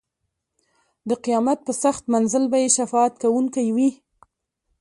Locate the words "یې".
2.63-2.69